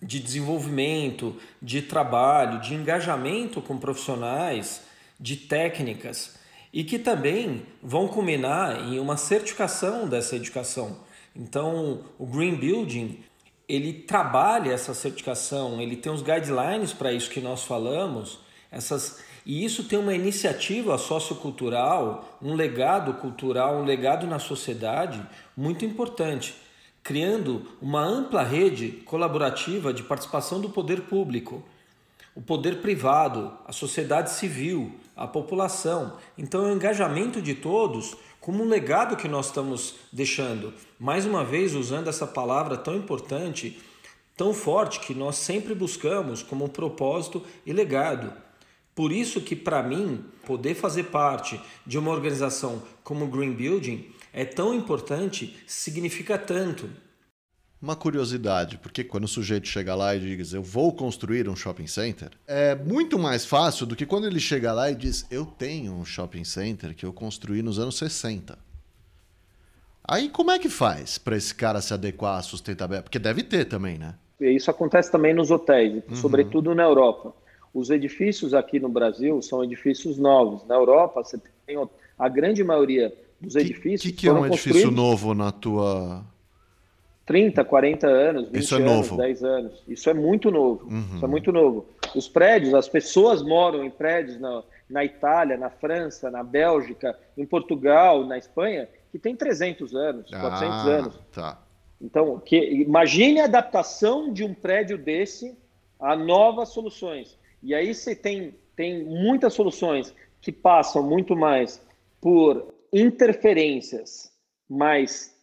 [0.00, 4.82] de desenvolvimento, de trabalho, de engajamento com profissionais,
[5.18, 6.36] de técnicas
[6.72, 10.98] e que também vão culminar em uma certificação dessa educação.
[11.34, 13.24] Então, o Green Building
[13.68, 19.64] ele trabalha essa certificação, ele tem os guidelines para isso que nós falamos, essas e
[19.64, 26.54] isso tem uma iniciativa sociocultural, um legado cultural, um legado na sociedade muito importante,
[27.02, 31.64] criando uma ampla rede colaborativa de participação do poder público,
[32.34, 36.18] o poder privado, a sociedade civil, a população.
[36.36, 40.74] Então, é o engajamento de todos como um legado que nós estamos deixando.
[41.00, 43.80] Mais uma vez, usando essa palavra tão importante,
[44.36, 48.46] tão forte que nós sempre buscamos como propósito e legado.
[48.98, 54.10] Por isso que para mim, poder fazer parte de uma organização como o Green Building
[54.32, 56.90] é tão importante, significa tanto.
[57.80, 61.86] Uma curiosidade, porque quando o sujeito chega lá e diz eu vou construir um shopping
[61.86, 65.92] center, é muito mais fácil do que quando ele chega lá e diz eu tenho
[65.92, 68.58] um shopping center que eu construí nos anos 60.
[70.02, 73.04] Aí como é que faz para esse cara se adequar à sustentabilidade?
[73.04, 74.16] Porque deve ter também, né?
[74.40, 76.16] Isso acontece também nos hotéis, uhum.
[76.16, 77.32] sobretudo na Europa.
[77.72, 80.66] Os edifícios aqui no Brasil são edifícios novos.
[80.66, 81.76] Na Europa, você tem
[82.18, 84.00] a grande maioria dos edifícios.
[84.00, 86.24] O que, que, que é um edifício novo na tua.
[87.26, 89.16] 30, 40 anos, 20 Isso é anos, novo.
[89.18, 89.82] 10 anos.
[89.86, 90.86] Isso é muito novo.
[90.86, 91.16] Uhum.
[91.16, 91.86] Isso é muito novo.
[92.16, 97.44] Os prédios, as pessoas moram em prédios na, na Itália, na França, na Bélgica, em
[97.44, 101.20] Portugal, na Espanha, que tem 300 anos, 400 ah, anos.
[101.30, 101.58] Tá.
[102.00, 105.54] Então, que, imagine a adaptação de um prédio desse
[106.00, 107.36] a novas soluções.
[107.62, 111.80] E aí você tem, tem muitas soluções que passam muito mais
[112.20, 114.32] por interferências
[114.68, 115.34] mais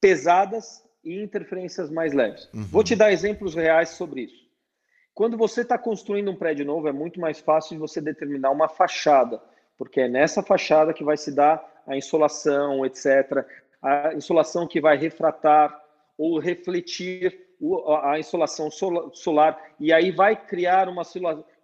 [0.00, 2.48] pesadas e interferências mais leves.
[2.52, 2.64] Uhum.
[2.64, 4.48] Vou te dar exemplos reais sobre isso.
[5.14, 8.68] Quando você está construindo um prédio novo, é muito mais fácil de você determinar uma
[8.68, 9.42] fachada,
[9.76, 13.44] porque é nessa fachada que vai se dar a insolação, etc.
[13.82, 15.82] A insolação que vai refratar
[16.16, 17.47] ou refletir
[18.04, 21.02] a insolação solar, e aí vai criar uma,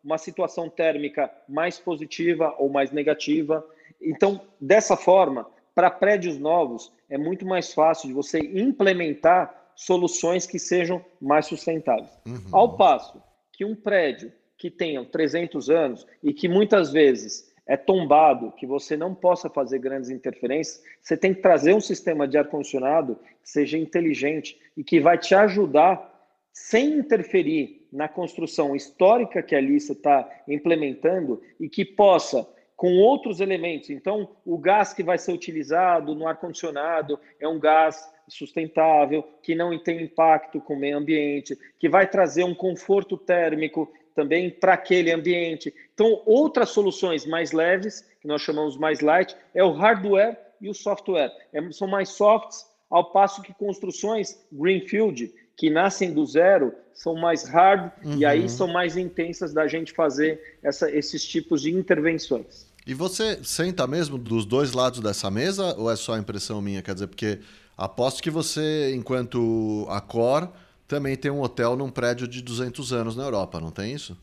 [0.02, 3.64] uma situação térmica mais positiva ou mais negativa.
[4.00, 10.58] Então, dessa forma, para prédios novos, é muito mais fácil de você implementar soluções que
[10.58, 12.10] sejam mais sustentáveis.
[12.26, 12.40] Uhum.
[12.52, 18.52] Ao passo que um prédio que tenha 300 anos e que muitas vezes é tombado,
[18.52, 23.18] que você não possa fazer grandes interferências, você tem que trazer um sistema de ar-condicionado
[23.42, 26.12] que seja inteligente e que vai te ajudar,
[26.52, 32.46] sem interferir na construção histórica que ali você está implementando e que possa,
[32.76, 33.90] com outros elementos.
[33.90, 39.78] Então, o gás que vai ser utilizado no ar-condicionado é um gás sustentável, que não
[39.82, 45.12] tem impacto com o meio ambiente, que vai trazer um conforto térmico também para aquele
[45.12, 45.74] ambiente.
[45.92, 50.74] Então, outras soluções mais leves, que nós chamamos mais light, é o hardware e o
[50.74, 51.32] software.
[51.52, 57.44] É, são mais softs, ao passo que construções greenfield, que nascem do zero, são mais
[57.44, 58.18] hard uhum.
[58.18, 58.48] e aí uhum.
[58.48, 62.72] são mais intensas da gente fazer essa, esses tipos de intervenções.
[62.86, 66.82] E você senta mesmo dos dois lados dessa mesa ou é só impressão minha?
[66.82, 67.40] Quer dizer, porque
[67.76, 70.48] aposto que você, enquanto a Core,
[70.86, 74.16] também tem um hotel num prédio de 200 anos na Europa, não tem isso?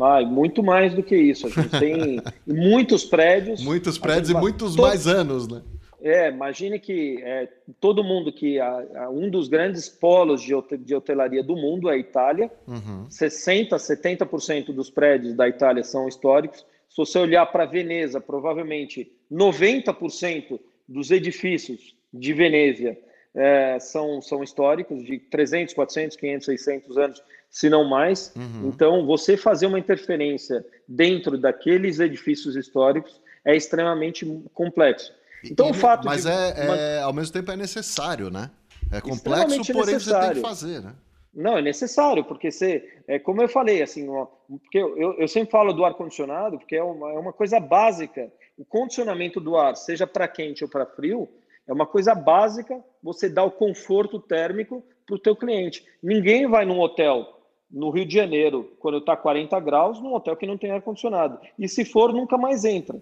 [0.00, 1.46] Ah, muito mais do que isso.
[1.46, 3.60] A gente tem muitos prédios.
[3.64, 5.62] Muitos prédios e muitos mais anos, né?
[6.00, 7.48] É, imagine que é,
[7.78, 11.94] todo mundo que a, a, um dos grandes polos de, de, hotelaria do mundo é
[11.94, 12.50] a Itália.
[12.66, 13.08] Uhum.
[13.08, 16.66] 60, 70% dos prédios da Itália são históricos.
[16.88, 22.96] Se você olhar para Veneza, provavelmente 90% dos edifícios de Veneza
[23.34, 28.32] é, são, são históricos, de 300, 400, 500, 600 anos, se não mais.
[28.36, 28.68] Uhum.
[28.68, 35.12] Então, você fazer uma interferência dentro daqueles edifícios históricos é extremamente complexo.
[35.44, 36.30] Então, e, o fato mas de...
[36.30, 38.50] é, é, ao mesmo tempo é necessário, né?
[38.90, 40.00] É complexo, porém necessário.
[40.02, 40.94] você tem que fazer, né?
[41.34, 45.50] Não, é necessário, porque você, é, como eu falei, assim, ó, porque eu, eu sempre
[45.50, 48.30] falo do ar-condicionado, porque é uma, é uma coisa básica.
[48.58, 51.26] O condicionamento do ar, seja para quente ou para frio,
[51.66, 55.84] é uma coisa básica você dar o conforto térmico para o teu cliente.
[56.02, 60.46] Ninguém vai num hotel no Rio de Janeiro, quando está 40 graus, num hotel que
[60.46, 61.38] não tem ar-condicionado.
[61.58, 63.00] E se for, nunca mais entra.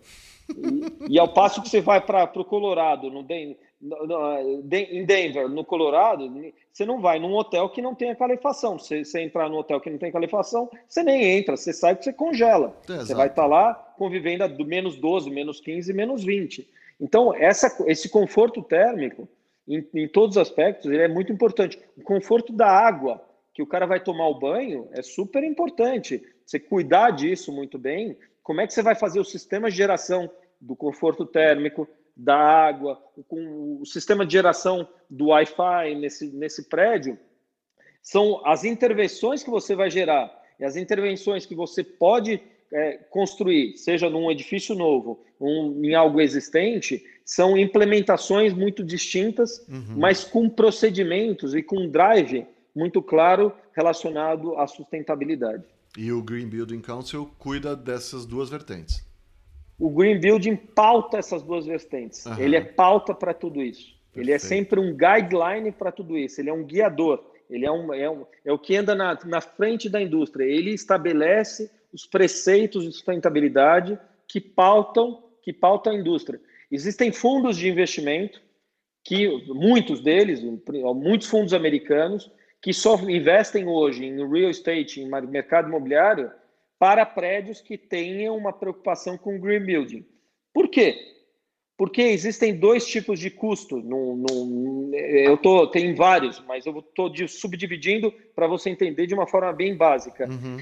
[0.49, 3.27] E, e ao passo que você vai para o Colorado, no,
[3.81, 4.39] no, no,
[4.73, 6.31] em Denver, no Colorado,
[6.73, 8.79] você não vai num hotel que não tenha calefação.
[8.79, 12.05] Se você entrar num hotel que não tem calefação, você nem entra, você sai porque
[12.05, 12.77] você congela.
[12.89, 16.69] É, você vai estar tá lá convivendo do menos 12, menos 15, menos 20.
[17.01, 19.29] Então, essa, esse conforto térmico,
[19.67, 21.81] em, em todos os aspectos, ele é muito importante.
[21.97, 26.23] O conforto da água, que o cara vai tomar o banho, é super importante.
[26.45, 30.31] Você cuidar disso muito bem, como é que você vai fazer o sistema de geração
[30.61, 37.19] do conforto térmico, da água, com o sistema de geração do Wi-Fi nesse, nesse prédio,
[38.03, 43.77] são as intervenções que você vai gerar e as intervenções que você pode é, construir,
[43.77, 49.97] seja num edifício novo, um, em algo existente, são implementações muito distintas, uhum.
[49.97, 55.65] mas com procedimentos e com drive muito claro relacionado à sustentabilidade.
[55.97, 59.05] E o Green Building Council cuida dessas duas vertentes.
[59.79, 62.27] O Green Building pauta essas duas vertentes.
[62.27, 62.39] Uhum.
[62.39, 63.95] Ele é pauta para tudo isso.
[64.13, 64.19] Perfeito.
[64.19, 66.41] Ele é sempre um guideline para tudo isso.
[66.41, 67.25] Ele é um guiador.
[67.49, 70.45] Ele é, um, é, um, é o que anda na, na frente da indústria.
[70.45, 76.41] Ele estabelece os preceitos de sustentabilidade que pautam, que pautam a indústria.
[76.71, 78.41] Existem fundos de investimento
[79.03, 80.41] que muitos deles,
[80.95, 82.31] muitos fundos americanos
[82.63, 86.31] que só investem hoje em real estate, em mercado imobiliário,
[86.79, 90.07] para prédios que tenham uma preocupação com green building.
[90.53, 90.97] Por quê?
[91.77, 93.79] Porque existem dois tipos de custo.
[93.79, 99.27] No, no, eu tô, tem vários, mas eu estou subdividindo para você entender de uma
[99.27, 100.29] forma bem básica.
[100.29, 100.59] Uhum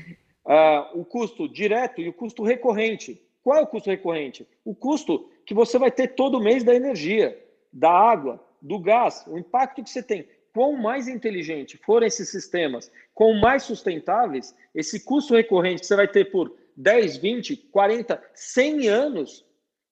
[0.49, 3.23] uh, o custo direto e o custo recorrente.
[3.43, 4.49] Qual é o custo recorrente?
[4.65, 7.39] O custo que você vai ter todo mês da energia,
[7.73, 10.27] da água, do gás, o impacto que você tem.
[10.53, 16.09] quão mais inteligente forem esses sistemas, quão mais sustentáveis, esse custo recorrente que você vai
[16.09, 19.45] ter por 10, 20, 40, 100 anos,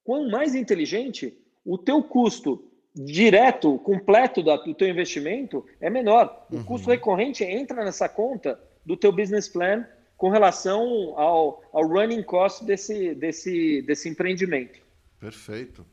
[0.03, 2.64] quão mais inteligente, o teu custo
[2.95, 6.47] direto, completo do teu investimento é menor.
[6.51, 6.64] O uhum.
[6.64, 10.83] custo recorrente entra nessa conta do teu business plan com relação
[11.16, 14.81] ao, ao running cost desse, desse, desse empreendimento.
[15.20, 15.85] Perfeito.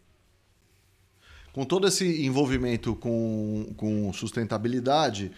[1.52, 5.32] Com todo esse envolvimento com, com sustentabilidade,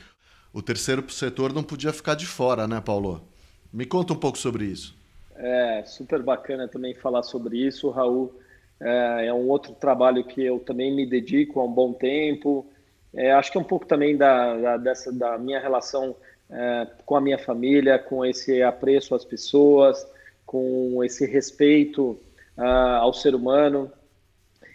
[0.54, 3.28] o terceiro setor não podia ficar de fora, né, Paulo?
[3.74, 4.96] Me conta um pouco sobre isso.
[5.36, 8.34] É super bacana também falar sobre isso, Raul.
[8.80, 12.66] É, é um outro trabalho que eu também me dedico há um bom tempo.
[13.14, 16.16] É, acho que é um pouco também da, da, dessa, da minha relação
[16.50, 20.06] é, com a minha família, com esse apreço às pessoas,
[20.46, 22.20] com esse respeito
[22.58, 23.92] uh, ao ser humano.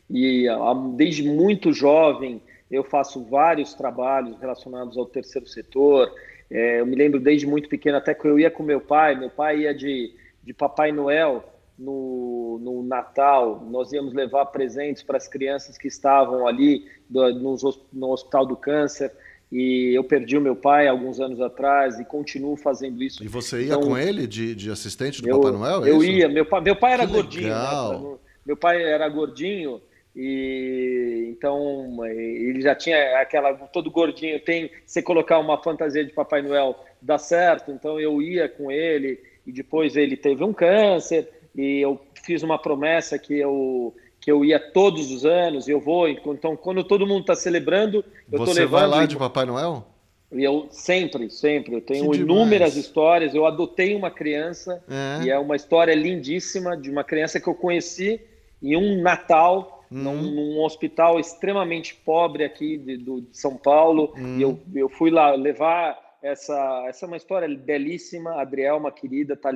[0.09, 6.13] E uh, desde muito jovem eu faço vários trabalhos relacionados ao terceiro setor.
[6.51, 9.31] É, eu me lembro desde muito pequeno, até que eu ia com meu pai, meu
[9.31, 11.45] pai ia de, de Papai Noel
[11.77, 17.57] no, no Natal, nós íamos levar presentes para as crianças que estavam ali do, no,
[17.93, 19.13] no Hospital do Câncer.
[19.51, 23.23] E eu perdi o meu pai alguns anos atrás e continuo fazendo isso.
[23.23, 25.85] E você ia então, com ele de, de assistente do eu, Papai Noel?
[25.85, 26.13] É eu isso?
[26.13, 26.29] ia.
[26.29, 27.49] Meu pai, meu pai era que gordinho.
[27.49, 28.19] Né?
[28.47, 29.81] Meu pai era gordinho
[30.15, 36.43] e então ele já tinha aquela todo gordinho tem você colocar uma fantasia de Papai
[36.43, 41.81] Noel dá certo então eu ia com ele e depois ele teve um câncer e
[41.81, 46.55] eu fiz uma promessa que eu que eu ia todos os anos, eu vou, então
[46.55, 48.55] quando todo mundo está celebrando, eu estou levando.
[48.55, 49.87] Você vai lá de Papai Noel?
[50.33, 53.35] E eu sempre, sempre, eu tenho inúmeras histórias.
[53.35, 55.25] Eu adotei uma criança é.
[55.25, 58.21] e é uma história lindíssima de uma criança que eu conheci
[58.63, 59.99] em um Natal hum.
[59.99, 64.15] num, num, hospital extremamente pobre aqui de, do, de São Paulo.
[64.17, 64.39] Hum.
[64.39, 68.35] E eu, eu fui lá levar essa, essa é uma história belíssima.
[68.35, 69.51] A Adriel, uma querida, tá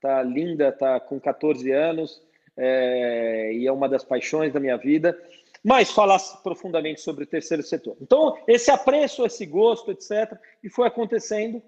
[0.00, 2.20] tá linda, tá com 14 anos
[2.56, 5.18] é, e é uma das paixões da minha vida.
[5.64, 7.96] Mas falar profundamente sobre o terceiro setor.
[8.00, 11.62] Então, esse apreço, esse gosto, etc., e foi acontecendo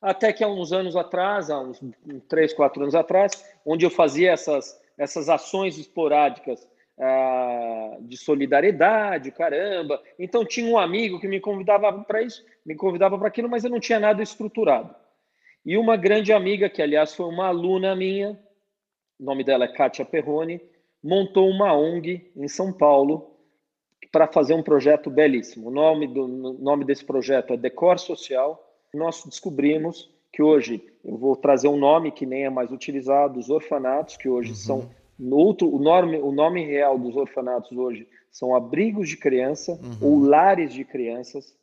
[0.00, 1.80] até que há uns anos atrás, há uns
[2.28, 6.66] três, quatro anos atrás, onde eu fazia essas, essas ações esporádicas
[7.00, 10.00] ah, de solidariedade, caramba.
[10.18, 13.70] Então tinha um amigo que me convidava para isso, me convidava para aquilo, mas eu
[13.70, 14.94] não tinha nada estruturado.
[15.64, 18.38] E uma grande amiga, que aliás foi uma aluna minha,
[19.18, 20.60] o nome dela é Kátia Perrone,
[21.02, 23.34] montou uma ONG em São Paulo
[24.12, 25.68] para fazer um projeto belíssimo.
[25.68, 28.64] O nome, do, nome desse projeto é Decor Social.
[28.94, 33.50] Nós descobrimos que hoje, eu vou trazer um nome que nem é mais utilizado, os
[33.50, 34.56] orfanatos, que hoje uhum.
[34.56, 34.90] são,
[35.32, 39.98] outro, o, nome, o nome real dos orfanatos hoje são abrigos de criança uhum.
[40.00, 41.54] ou lares de crianças.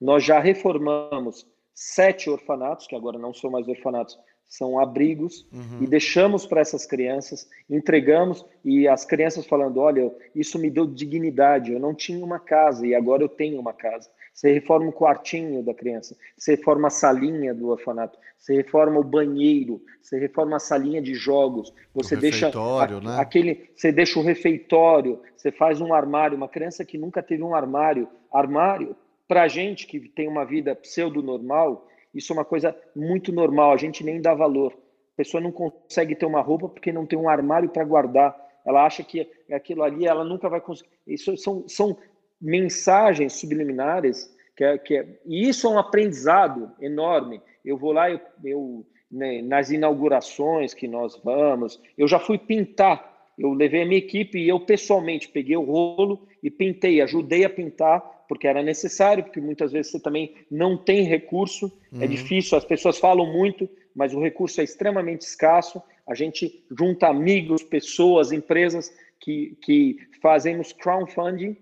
[0.00, 5.82] Nós já reformamos sete orfanatos, que agora não são mais orfanatos, são abrigos, uhum.
[5.82, 11.72] e deixamos para essas crianças, entregamos, e as crianças falando: olha, isso me deu dignidade,
[11.72, 14.08] eu não tinha uma casa e agora eu tenho uma casa.
[14.32, 19.04] Você reforma o quartinho da criança, você reforma a salinha do orfanato, você reforma o
[19.04, 23.16] banheiro, você reforma a salinha de jogos, você o deixa a, né?
[23.18, 27.54] aquele, você deixa o refeitório, você faz um armário, uma criança que nunca teve um
[27.54, 31.86] armário, armário para a gente que tem uma vida pseudo-normal,
[32.18, 34.72] isso é uma coisa muito normal, a gente nem dá valor.
[34.72, 38.36] A pessoa não consegue ter uma roupa porque não tem um armário para guardar.
[38.64, 40.90] Ela acha que aquilo ali ela nunca vai conseguir.
[41.06, 41.96] Isso são, são
[42.40, 47.40] mensagens subliminares que é, que é, e isso é um aprendizado enorme.
[47.64, 53.18] Eu vou lá, eu, eu né, nas inaugurações que nós vamos, eu já fui pintar
[53.38, 57.50] eu levei a minha equipe e eu pessoalmente peguei o rolo e pintei, ajudei a
[57.50, 62.02] pintar, porque era necessário, porque muitas vezes você também não tem recurso, é uhum.
[62.02, 65.82] é difícil, as pessoas falam muito, mas o recurso é extremamente escasso.
[66.06, 71.56] A gente junta amigos, pessoas, empresas que, que fazemos crowdfunding.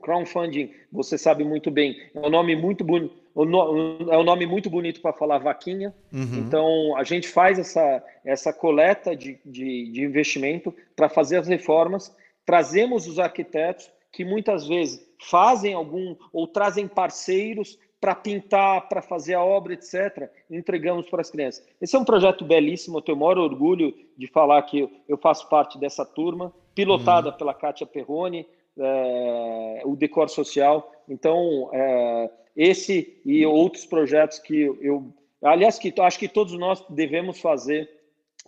[0.00, 5.02] Crowdfunding, você sabe muito bem, é um nome muito bonito é um nome muito bonito
[5.02, 5.94] para falar vaquinha.
[6.10, 6.38] Uhum.
[6.38, 12.16] Então, a gente faz essa, essa coleta de, de, de investimento para fazer as reformas,
[12.46, 19.34] trazemos os arquitetos que muitas vezes fazem algum ou trazem parceiros para pintar, para fazer
[19.34, 20.30] a obra, etc.
[20.50, 21.62] entregamos para as crianças.
[21.80, 25.46] Esse é um projeto belíssimo, eu tenho o maior orgulho de falar que eu faço
[25.50, 27.36] parte dessa turma, pilotada uhum.
[27.36, 28.46] pela Kátia Perrone,
[28.78, 30.90] é, o Decor Social.
[31.06, 35.12] Então, é, esse e outros projetos que eu,
[35.42, 37.90] aliás, que acho que todos nós devemos fazer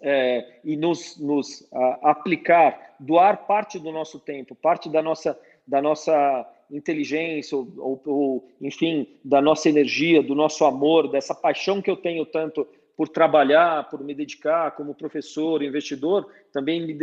[0.01, 5.39] é, e nos, nos a, aplicar, doar parte do nosso tempo, parte da nossa,
[5.69, 11.81] da nossa inteligência, ou, ou, ou, enfim, da nossa energia, do nosso amor, dessa paixão
[11.83, 12.67] que eu tenho tanto
[12.97, 16.97] por trabalhar, por me dedicar como professor, investidor, também me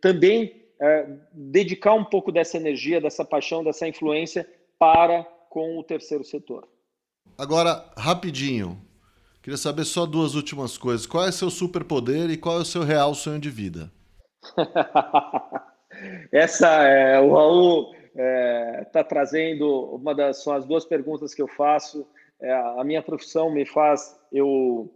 [0.00, 4.48] também é, dedicar um pouco dessa energia, dessa paixão, dessa influência
[4.78, 6.66] para com o terceiro setor.
[7.36, 8.80] Agora, rapidinho,
[9.42, 11.06] queria saber só duas últimas coisas.
[11.06, 13.92] Qual é o seu superpoder e qual é o seu real sonho de vida?
[16.32, 21.40] Essa é o Raul está é, tá trazendo uma das são as duas perguntas que
[21.40, 22.06] eu faço.
[22.40, 24.92] É, a minha profissão me faz eu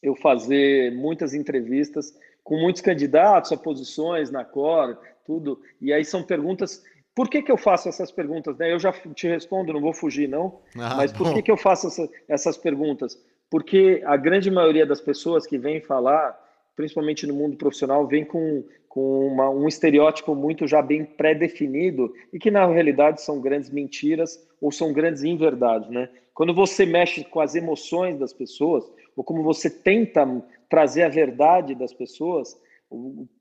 [0.00, 5.60] eu fazer muitas entrevistas com muitos candidatos a posições na Cor, tudo.
[5.80, 6.84] E aí são perguntas.
[7.14, 8.56] Por que, que eu faço essas perguntas?
[8.56, 8.72] Né?
[8.72, 10.60] Eu já te respondo, não vou fugir, não.
[10.78, 13.20] Ah, mas por que, que eu faço essa, essas perguntas?
[13.50, 16.38] Porque a grande maioria das pessoas que vêm falar,
[16.76, 22.38] principalmente no mundo profissional, vem com com uma, um estereótipo muito já bem pré-definido e
[22.38, 26.08] que na realidade são grandes mentiras ou são grandes inverdades, né?
[26.34, 28.84] Quando você mexe com as emoções das pessoas
[29.16, 30.26] ou como você tenta
[30.68, 32.56] trazer a verdade das pessoas,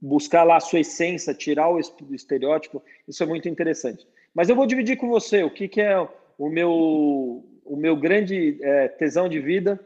[0.01, 4.07] buscar lá a sua essência, tirar o estereótipo, isso é muito interessante.
[4.33, 5.97] Mas eu vou dividir com você o que, que é
[6.37, 9.79] o meu, o meu grande é, tesão de vida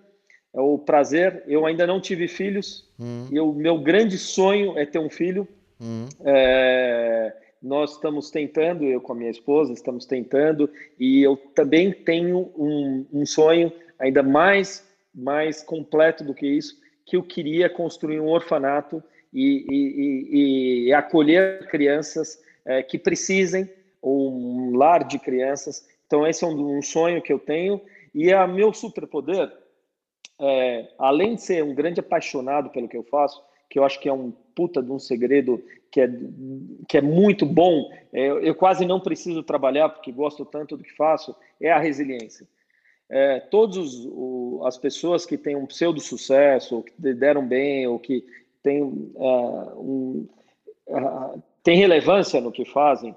[0.54, 1.44] é o prazer.
[1.48, 3.28] Eu ainda não tive filhos hum.
[3.32, 5.48] e o meu grande sonho é ter um filho.
[5.80, 6.08] Uhum.
[6.24, 12.52] É, nós estamos tentando, eu com a minha esposa, estamos tentando, e eu também tenho
[12.58, 18.30] um, um sonho ainda mais, mais completo do que isso, que eu queria construir um
[18.30, 23.70] orfanato e, e, e, e acolher crianças é, que precisem,
[24.04, 25.88] um lar de crianças.
[26.08, 27.80] Então, esse é um, um sonho que eu tenho,
[28.14, 29.52] e é meu superpoder,
[30.42, 34.10] é, além de ser um grande apaixonado pelo que eu faço, que eu acho que
[34.10, 36.10] é um puta de um segredo que é,
[36.88, 40.96] que é muito bom, é, eu quase não preciso trabalhar porque gosto tanto do que
[40.96, 42.48] faço, é a resiliência.
[43.10, 44.08] É, todas
[44.64, 48.26] as pessoas que têm um pseudo-sucesso, ou que deram bem, ou que
[48.64, 50.30] têm, uh, um,
[50.88, 53.14] uh, têm relevância no que fazem,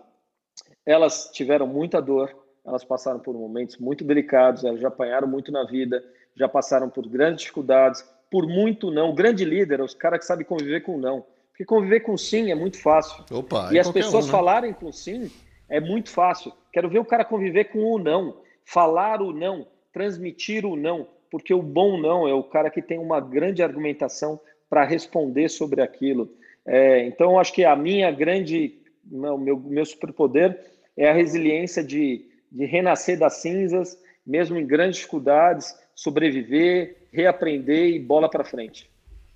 [0.84, 2.34] elas tiveram muita dor,
[2.66, 6.02] elas passaram por momentos muito delicados, elas já apanharam muito na vida,
[6.36, 9.10] já passaram por grandes dificuldades, por muito não.
[9.10, 11.24] O grande líder é os caras que sabem conviver com não.
[11.50, 13.24] Porque conviver com sim é muito fácil.
[13.30, 14.32] Opa, e as pessoas um, né?
[14.32, 15.30] falarem com sim
[15.68, 16.52] é muito fácil.
[16.72, 21.54] Quero ver o cara conviver com o não, falar o não, transmitir o não, porque
[21.54, 26.28] o bom não é o cara que tem uma grande argumentação para responder sobre aquilo.
[26.66, 28.78] É, então, acho que a minha grande,
[29.10, 30.58] o meu, meu superpoder
[30.96, 37.98] é a resiliência de, de renascer das cinzas, mesmo em grandes dificuldades, sobreviver, reaprender e
[37.98, 38.90] bola para frente.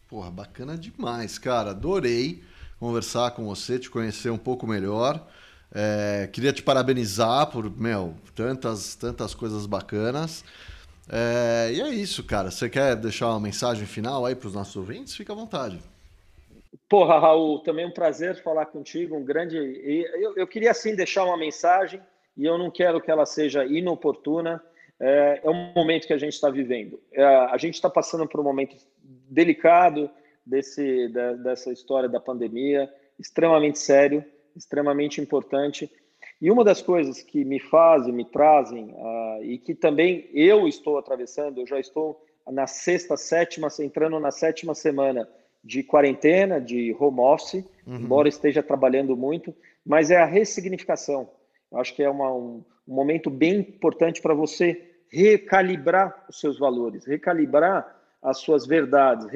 [0.08, 1.70] Porra, bacana demais, cara.
[1.70, 2.42] Adorei
[2.80, 5.26] conversar com você, te conhecer um pouco melhor.
[5.74, 10.44] É, queria te parabenizar por, meu, tantas, tantas coisas bacanas.
[11.10, 12.50] É, e é isso, cara.
[12.50, 15.14] Você quer deixar uma mensagem final aí para os nossos ouvintes?
[15.14, 15.78] Fica à vontade.
[16.88, 19.16] Porra, Raul, também um prazer falar contigo.
[19.16, 19.56] Um grande.
[19.56, 22.00] Eu, eu queria sim deixar uma mensagem
[22.36, 24.62] e eu não quero que ela seja inoportuna
[25.00, 27.00] é, é um momento que a gente está vivendo.
[27.12, 28.76] É, a gente está passando por um momento
[29.28, 30.10] delicado
[30.44, 34.24] desse, da, dessa história da pandemia, extremamente sério,
[34.56, 35.90] extremamente importante.
[36.40, 40.98] E uma das coisas que me fazem, me trazem, uh, e que também eu estou
[40.98, 45.28] atravessando, eu já estou na sexta, sétima, entrando na sétima semana
[45.62, 47.96] de quarentena, de home office, uhum.
[47.96, 51.28] embora esteja trabalhando muito, mas é a ressignificação.
[51.70, 56.58] Eu acho que é uma, um, um momento bem importante para você recalibrar os seus
[56.58, 59.26] valores, recalibrar as suas verdades,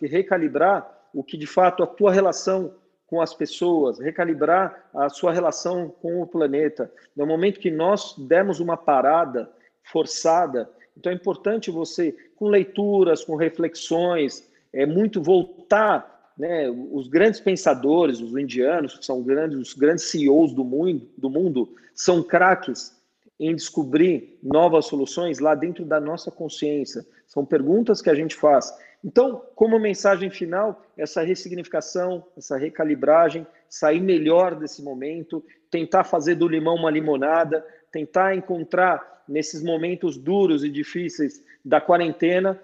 [0.00, 2.74] recalibrar o que de fato a tua relação
[3.06, 6.90] com as pessoas, recalibrar a sua relação com o planeta.
[7.14, 9.50] No momento que nós demos uma parada
[9.82, 16.70] forçada, então é importante você, com leituras, com reflexões, é muito voltar, né?
[16.70, 21.74] Os grandes pensadores, os indianos, que são grandes, os grandes CEOs do mundo, do mundo
[21.94, 22.98] são craques
[23.42, 27.04] em descobrir novas soluções lá dentro da nossa consciência.
[27.26, 28.72] São perguntas que a gente faz.
[29.04, 36.46] Então, como mensagem final, essa ressignificação, essa recalibragem, sair melhor desse momento, tentar fazer do
[36.46, 42.60] limão uma limonada, tentar encontrar nesses momentos duros e difíceis da quarentena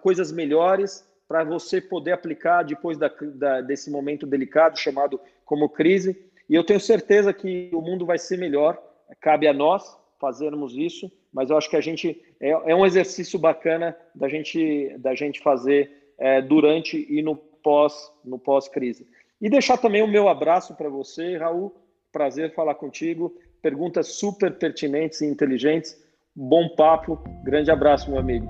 [0.00, 6.16] coisas melhores para você poder aplicar depois da, da, desse momento delicado chamado como crise.
[6.48, 8.80] E eu tenho certeza que o mundo vai ser melhor.
[9.20, 13.38] Cabe a nós, fazermos isso, mas eu acho que a gente é, é um exercício
[13.38, 19.06] bacana da gente da gente fazer é, durante e no pós no pós crise.
[19.38, 21.74] E deixar também o meu abraço para você, Raul.
[22.10, 23.34] Prazer falar contigo.
[23.60, 25.94] perguntas super pertinentes e inteligentes.
[26.34, 28.46] Bom papo, grande abraço, meu amigo.